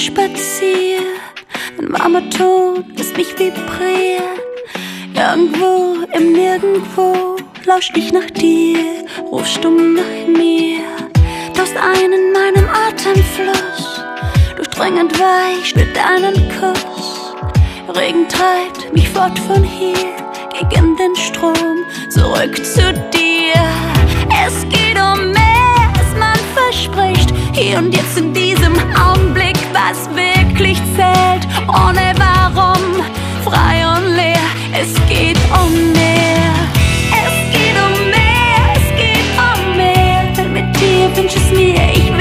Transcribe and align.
spazieren. 0.00 1.04
Ein 1.78 1.92
warmer 1.92 2.28
Ton 2.30 2.84
lässt 2.96 3.16
mich 3.16 3.38
vibrieren. 3.38 4.40
Irgendwo 5.14 6.04
im 6.16 6.32
Nirgendwo 6.32 7.36
lausch 7.66 7.90
ich 7.94 8.12
nach 8.12 8.30
dir, 8.30 9.04
ruf 9.30 9.46
stumm 9.46 9.94
nach 9.94 10.26
mir. 10.26 10.80
Taust 11.54 11.76
ein 11.76 12.12
in 12.12 12.32
meinem 12.32 12.68
Atemfluss, 12.68 14.02
durchdringend 14.56 15.18
weich 15.18 15.66
spürt 15.66 15.94
deinen 15.94 16.34
Kuss. 16.58 17.34
Regen 17.96 18.26
treibt 18.28 18.92
mich 18.94 19.08
fort 19.08 19.38
von 19.40 19.62
hier, 19.62 19.94
gegen 20.58 20.96
den 20.96 21.16
Strom, 21.16 21.84
zurück 22.08 22.64
zu 22.64 22.92
dir. 23.12 23.29
Hier 27.54 27.78
und 27.78 27.94
jetzt 27.94 28.18
in 28.18 28.32
diesem 28.32 28.74
Augenblick, 28.94 29.56
was 29.72 30.08
wirklich 30.14 30.78
zählt, 30.96 31.46
ohne 31.68 32.12
Warum, 32.16 33.04
frei 33.44 33.86
und 33.96 34.14
leer. 34.14 34.36
Es 34.72 34.94
geht 35.08 35.38
um 35.52 35.92
mehr. 35.92 36.52
Es 37.12 37.36
geht 37.52 37.76
um 37.76 38.10
mehr, 38.10 38.62
es 38.74 38.88
geht 38.96 39.28
um 39.38 39.76
mehr. 39.76 40.32
Denn 40.36 40.52
mit 40.52 40.76
dir 40.76 41.16
wünsch 41.16 41.36
es 41.36 41.50
mir, 41.56 41.80
ich 41.92 42.12
will 42.12 42.19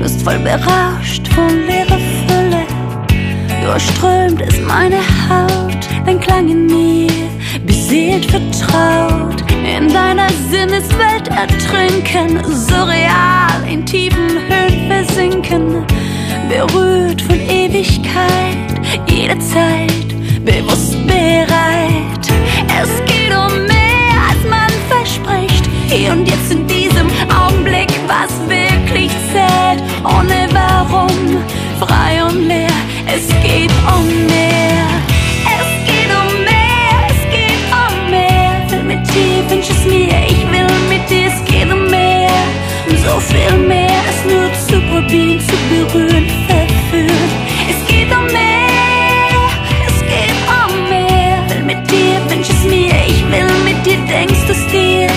lustvoll 0.00 0.38
berauscht 0.38 1.28
von 1.28 1.66
leerer 1.66 1.98
Fülle. 1.98 2.64
Durchströmt 3.64 4.40
ist 4.42 4.60
meine 4.62 4.98
Haut, 5.28 5.88
dein 6.04 6.20
Klang 6.20 6.48
in 6.48 6.66
mir, 6.66 7.10
beseelt 7.66 8.26
vertraut. 8.26 9.42
In 9.50 9.92
deiner 9.92 10.28
Sinneswelt 10.50 11.28
ertrinken, 11.28 12.44
surreal 12.54 13.66
in 13.70 13.84
tiefen 13.86 14.38
Höhen 14.48 14.86
versinken. 14.88 15.86
Berührt 16.48 17.22
von 17.22 17.40
Ewigkeit, 17.40 19.08
jederzeit 19.08 20.44
bewusst 20.44 20.93
wünsch 52.34 52.50
es 52.50 52.64
mir, 52.64 52.92
ich 53.06 53.22
will 53.30 53.52
mit 53.64 53.86
dir, 53.86 53.98
denkst 54.06 54.48
es 54.48 54.66
dir. 54.72 55.08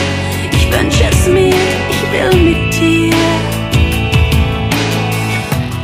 Ich 0.52 0.72
wünsch 0.72 1.02
es 1.10 1.28
mir, 1.28 1.56
ich 1.90 2.04
will 2.12 2.44
mit 2.44 2.74
dir. 2.80 3.16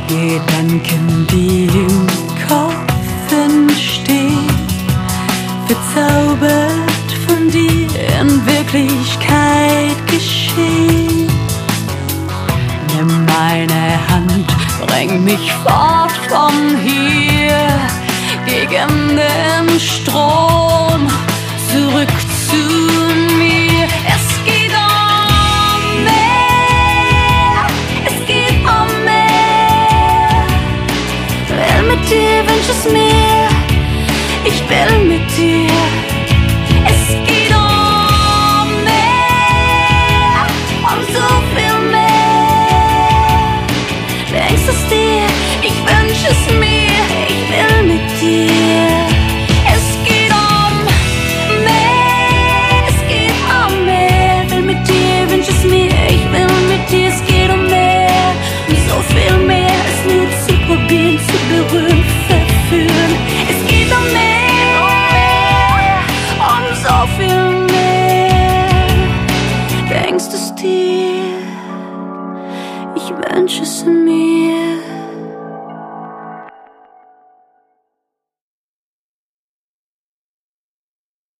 Gedanken, 0.08 1.26
die 1.32 1.64
im 1.64 2.06
Kopf 2.48 3.32
entstehen, 3.32 4.48
verzaubert 5.66 7.10
von 7.26 7.50
dir 7.50 7.88
in 8.20 8.46
Wirklichkeit 8.46 9.98
geschehen. 10.06 11.28
Nimm 12.94 13.26
meine 13.26 13.98
Hand, 14.08 14.46
bring 14.86 15.24
mich 15.24 15.52
fort 15.64 16.12
von 16.28 16.76
hier, 16.84 17.56
gegen 18.46 19.16
den 19.16 19.80
Strom, 19.80 20.63
dir, 32.14 32.46
wünsch 32.46 32.68
es 32.68 32.84
mir, 32.92 33.48
ich 34.44 34.62
will 34.68 35.04
mit 35.04 35.36
dir. 35.36 35.83